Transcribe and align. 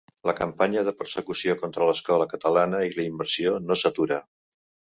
La 0.27 0.33
campanya 0.37 0.81
de 0.87 0.93
persecució 1.01 1.57
contra 1.65 1.91
l’escola 1.91 2.29
catalana 2.33 2.81
i 2.89 2.91
la 2.99 3.07
immersió 3.13 3.55
no 3.69 3.81
s’atura. 3.85 4.21